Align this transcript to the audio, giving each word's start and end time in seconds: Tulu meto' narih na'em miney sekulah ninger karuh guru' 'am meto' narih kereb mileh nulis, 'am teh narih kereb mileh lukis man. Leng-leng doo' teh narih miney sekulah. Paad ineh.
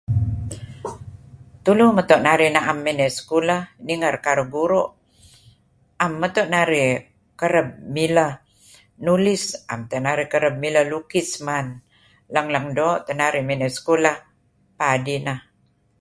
Tulu 1.63 1.85
meto' 1.95 2.21
narih 2.27 2.51
na'em 2.55 2.79
miney 2.85 3.11
sekulah 3.17 3.61
ninger 3.87 4.15
karuh 4.25 4.49
guru' 4.55 4.89
'am 6.01 6.11
meto' 6.21 6.47
narih 6.53 6.89
kereb 7.39 7.67
mileh 7.95 8.31
nulis, 9.05 9.43
'am 9.71 9.81
teh 9.89 10.01
narih 10.05 10.27
kereb 10.33 10.55
mileh 10.63 10.85
lukis 10.91 11.29
man. 11.47 11.67
Leng-leng 12.33 12.67
doo' 12.77 13.01
teh 13.05 13.15
narih 13.21 13.45
miney 13.49 13.71
sekulah. 13.77 14.17
Paad 14.77 15.05
ineh. 15.17 15.39